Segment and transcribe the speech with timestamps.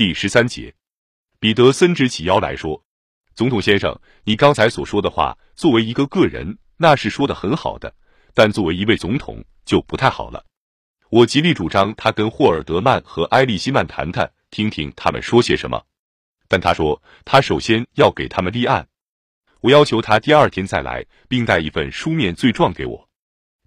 [0.00, 0.74] 第十三节，
[1.38, 2.82] 彼得森直起腰来说
[3.36, 7.94] ：“总统先生，你刚才所说的话，作为一个个人，那是说的很好的，
[8.32, 10.42] 但作为一位总统就不太好了。
[11.10, 15.78] 我极力主张他跟霍尔德曼和埃利希曼谈谈，听听他们说些什么。
[16.48, 18.88] 但他说他首先要给他们立案。
[19.60, 23.06] 我要求他第二天再来，并带一份书面罪状给我。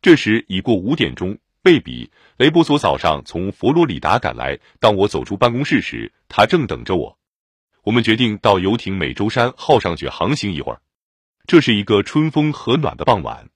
[0.01, 4.59] 这时已过五点钟。”贝比雷波索早上从佛罗里达赶来。
[4.81, 7.17] 当我走出办公室时，他正等着我。
[7.83, 10.81] 我们决定到游艇美洲山号上去航行一会儿。
[11.47, 13.47] 这是一个春风和暖的傍晚。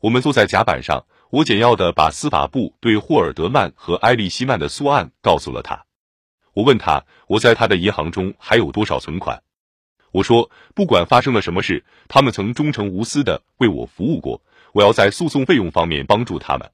[0.00, 5.86] 我们坐在甲板上，我简要的把司法部对霍尔德曼和埃利希曼的诉案告诉了他。
[6.52, 9.42] 我问他，我在他的银行中还有多少存款。
[10.12, 14.42] 我说，不管发生了什么事，他们曾忠诚无私的为我服务过。
[14.74, 16.70] 我要在诉讼费用方面帮助他们。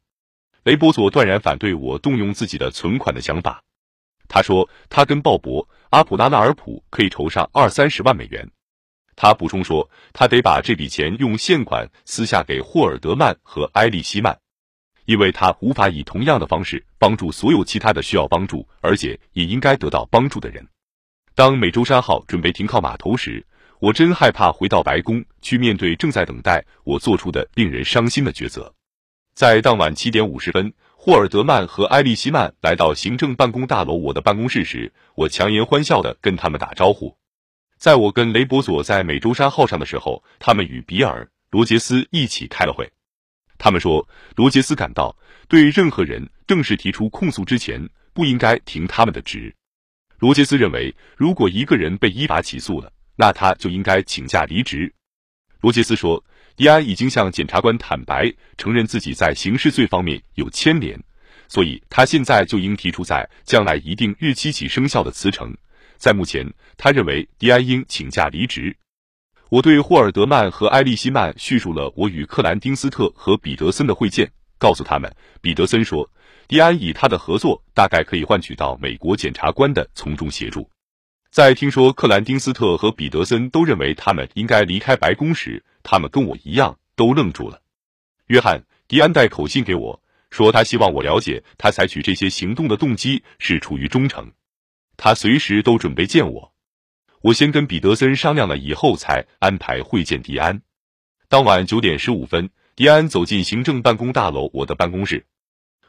[0.65, 3.63] 雷波佐断然反对我动用自己的存款的想法。
[4.29, 8.51] 他说，他跟鲍勃·阿普拉纳尔普可以筹上二三十万美元。
[9.15, 14.39] 他补充说，他得把这笔钱用现款私下给霍尔德曼和埃利希曼，
[15.05, 20.67] 因为他无法以同样的方式帮助所有其他的需要帮助，而且也应该得到帮助的人。
[21.35, 23.45] 当美洲山号准备停靠码头时，
[23.81, 28.73] 我真害怕回到白宫去面对正在等待我做出的令人伤心的抉择。
[29.35, 37.17] 在当晚七点五十分，霍尔德曼和埃利希曼来到行政办公大楼我的办公室时，我强颜欢笑的跟他们打招呼。
[37.77, 42.89] 在我跟雷伯佐在美洲山号上的时候，他们与比尔·罗杰斯一起开了会。
[43.59, 45.17] 他们说，罗杰斯感到
[45.49, 49.53] 对任何人正式提出控诉之前，不应该停他们的职。
[50.21, 54.95] 罗杰斯认为，如果一个人被依法起诉了，那他就应该请假离职。
[55.61, 56.23] 罗杰斯说。
[56.57, 60.97] 迪安已经向检察官坦白，承认自己在刑事罪方面有牵连，
[61.49, 65.53] 所以他现在就应提出在将来一定日期起生效的辞呈。
[65.97, 68.77] 在目前，他认为迪安应请假离职。
[69.51, 76.09] 我对霍尔德曼和埃利希曼叙述了我与克兰丁斯特和彼得森的会见，告诉他们，彼得森说，
[76.47, 80.69] 迪安以他的合作大概可以换取到美国检察官的从中协助。
[81.35, 87.61] 在听说克兰丁斯特和彼得森都认为他们应该离开白宫时，他们跟我一样都愣住了。
[88.27, 90.01] 约翰·迪安带口信给我，
[90.31, 94.31] 说他希望我了解他采取这些行动的动机是出于忠诚。
[94.97, 96.53] 他随时都准备见我。
[97.23, 100.63] 我先跟彼得森商量了以后，才安排会见迪安。
[101.29, 105.27] 当晚九点十五分，迪安走进行政办公大楼我的办公室。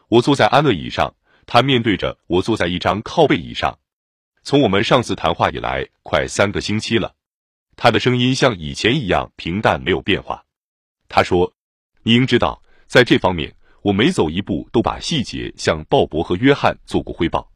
[0.08, 1.14] 我坐在安乐椅上，
[1.46, 3.78] 他面对着我坐在一张靠背椅上。
[4.46, 7.16] 从我们上次谈话以来，快三个星期了，
[7.76, 10.46] 他的声音像以前一样平淡，没有变化。
[11.10, 11.52] 他说
[12.06, 17.52] ：“你应知道，在这方面，我每走一步都把细节向鲍勃和约翰做过汇报。”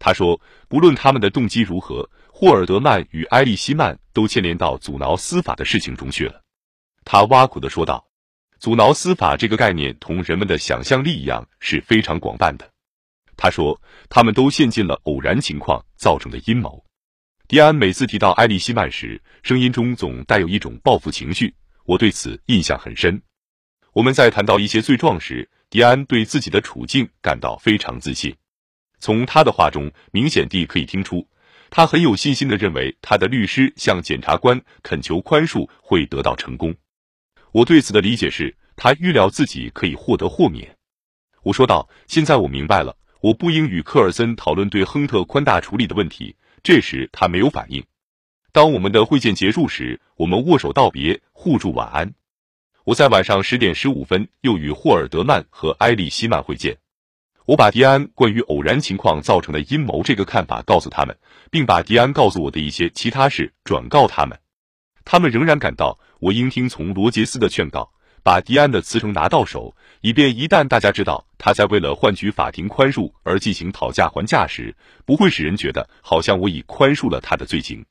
[0.00, 6.40] 他说：“不论他们的动机如何，霍尔德曼与埃利希曼都牵连到阻挠司法的事情中去了。”
[7.04, 8.02] 他挖苦的说道
[8.58, 12.66] ：“阻挠司法这个概念，同人们的想象力一样，是非常广泛的。”
[13.36, 16.84] 他说：“他们都陷进了偶然情况造成的阴谋。”
[17.46, 23.20] 迪安每次提到艾利希曼时，声音中总带有一种报复情绪，我对此印象很深。
[23.92, 28.34] 我们在谈到一些罪状时，迪安对自己的处境感到非常自信。
[28.98, 31.28] 从他的话中明显地可以听出，
[31.68, 36.74] 他很有信心的认为他的律师向检察官恳求宽恕会得到成功。
[37.52, 40.74] 我对此的理解是他预料自己可以获得豁免。
[41.42, 46.36] 我说道：“现在我明白了。”我不应与科尔森讨论对亨特宽大处理的问题。
[46.62, 47.82] 这时他没有反应。
[48.52, 52.12] 当我们的会见结束时，我们握手道别，互祝晚安。
[52.84, 56.76] 我在晚上十点十五分又与霍尔德曼和埃利希曼会见。
[57.46, 61.16] 我把迪安关于偶然情况造成的阴谋这个看法告诉他们，
[61.50, 64.38] 并把迪安告诉我的一些其他事转告他们。
[65.06, 67.90] 他们仍然感到我应听从罗杰斯的劝告。
[68.24, 74.74] 把迪安的辞呈拿到手，以便一旦大家知道他在为了换取法庭宽恕而进行讨价还价时，
[75.04, 77.84] 不会使人觉得好像我已宽恕了他的罪行。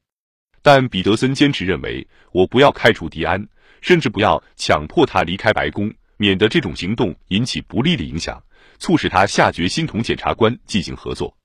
[0.63, 3.47] 但彼得森坚持认为，我不要开除迪安，
[3.79, 8.41] 甚至不要强迫他离开白宫，免得这种行动引起不利的影响，
[8.79, 11.37] 促使他下决心同检察官进行合作。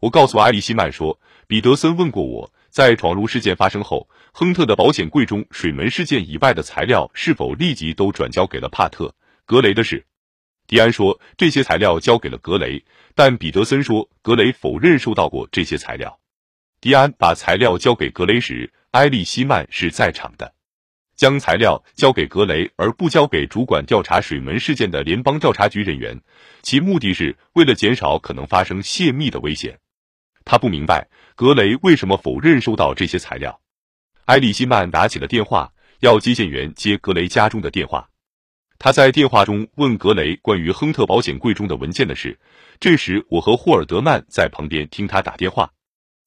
[0.00, 2.52] 我告诉艾利希曼说，彼得森问过我。
[2.76, 9.06] 在闯入事件发生后，亨特的保险柜中水门事件以外的材料是否立即都转交给了帕特·
[9.46, 10.04] 格雷的事？
[10.66, 12.84] 迪安说这些材料交给了格雷，
[13.14, 16.20] 但彼得森说格雷否认收到过这些材料。
[16.78, 20.52] 迪安把材料交给格雷时，埃利希曼是在场的。
[21.16, 26.20] 将材料交给格雷而不交给主管调查水门事件的联邦调查局人员，
[26.60, 29.78] 其目的是为了减少可能发生泄密的危险。
[30.46, 33.60] 他不明白格雷为什么否认收到这些材料。
[34.26, 35.70] 埃里希曼打起了电话，
[36.00, 38.08] 要接线员接格雷家中的电话。
[38.78, 42.38] 他在电话中问格雷关于亨特保险柜中的文件的事。
[42.78, 45.70] 这时，我和霍尔德曼在旁边听他打电话。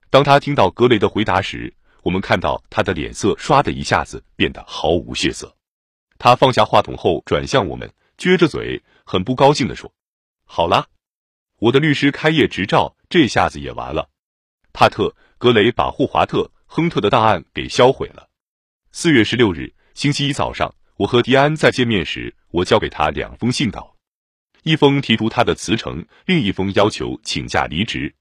[0.10, 1.74] 当他听到格雷的回答时，
[2.04, 5.56] 我们看到他的脸色唰的一下子变得毫无血色。
[6.18, 9.89] 他放下话筒后转向我们，撅着嘴，很不高兴地说
[10.44, 10.88] ：“好了，
[11.59, 14.09] 我的律师开业执照这下子也完了。
[14.73, 15.07] 帕特·
[15.38, 18.27] 格雷把霍华特·亨特的档案给销毁了。”
[18.91, 22.35] 四月十六日，星期一早上，我和迪安在见面时。
[22.51, 23.95] 我交给他两封信稿，
[24.63, 28.15] 一封提出他的辞呈，另一封要求请假离职。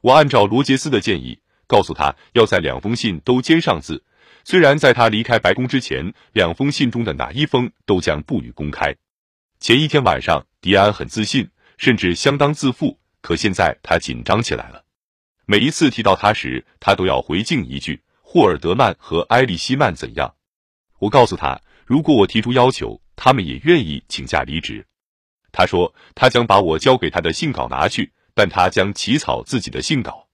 [0.00, 4.02] 我按照罗杰斯的建议，告诉他要在两封信都签上字。
[4.42, 8.96] 虽然在他离开白宫之前，两封信中的哪一封都将不予公开。
[9.60, 14.84] 前一天晚上，迪安很自信，甚至相当自负，可现在他紧张起来了。
[15.46, 20.34] 每一次提到他时，他都要回敬一句：“霍尔德曼和埃利希曼怎样？”
[21.00, 23.00] 我告诉他，如果我提出要求。
[23.20, 24.86] 他们也愿意请假离职。
[25.50, 30.28] 他说，他将把我交给他的信稿拿去，但他将起草自己的信稿。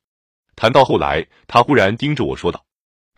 [0.55, 2.67] 谈到后来，他忽然盯着我说道：“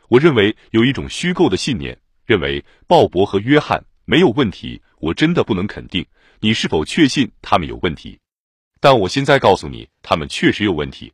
[0.07, 4.81] 我认为有一种虚构的信念，认为鲍勃和约翰没有问题。
[5.01, 6.07] 我真的不能肯定
[6.41, 8.19] 你是否确信他们有问题，
[8.81, 11.13] 但我现在告诉你，他们确实有问题。”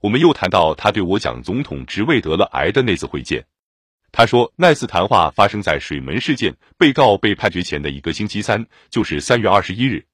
[0.00, 3.44] 我们又谈到他对我讲总统职位得了癌的那次会见。
[4.12, 10.06] 他说，那次谈话发生在水门事件被告被判决前的一个星期三，就是三月二十一日。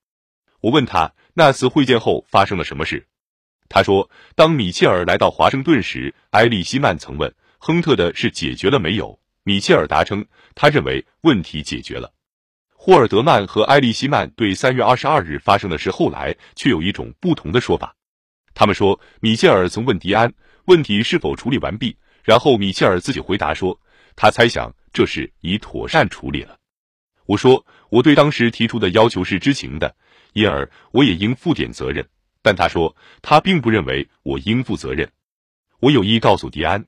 [0.60, 3.06] 我问他那次会见后发生了什么事，
[3.68, 9.18] 他说，当米切尔来到华盛顿时，埃利希曼曾问亨特的事解决了没有。
[9.42, 10.24] 米切尔答称，
[10.54, 12.12] 他认为问题解决了。
[12.84, 17.94] 霍尔德曼和埃利希曼对三月二十二日发生的事后来却有一种不同的说法。
[18.54, 20.34] 他们说，米切尔曾问迪安
[20.64, 23.78] 问题是否处理完毕，然后米切尔自己回答说。
[24.16, 26.56] 他猜想这事已妥善处理了。
[27.26, 29.94] 我说我对当时提出的要求是知情的，
[30.32, 32.04] 因而我也应负点责任。
[32.42, 35.08] 但他说他并不认为我应负责任。
[35.78, 36.84] 我有意告诉迪安，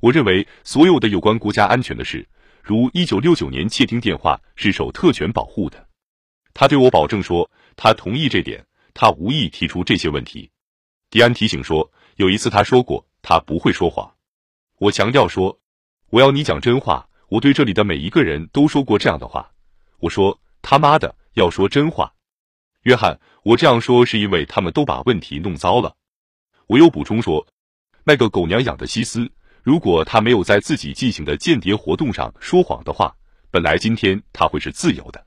[0.00, 2.26] 我认为所有的有关国家安全的事，
[2.68, 5.88] 如一九六九年窃听电话，是受特权保护的。
[6.52, 8.62] 他对我保证说他同意这点，
[8.92, 10.50] 他无意提出这些问题。
[11.08, 14.14] 迪安提醒说有一次他说过他不会说谎。
[14.80, 15.58] 我强调说。
[16.10, 17.08] 我要你讲真话。
[17.30, 19.50] 我对这里的每一个人都说过这样的话。
[19.98, 22.12] 我说他妈的要说真话，
[22.82, 23.18] 约翰。
[23.44, 25.96] 我这样说是因为他们都把问题弄糟了。
[26.66, 27.46] 我又补充说，
[28.04, 29.30] 那个狗娘养的西斯，
[29.68, 33.14] 如果他没有在自己进行的间谍活动上说谎的话，
[33.50, 35.22] 本来今天他会是自由的。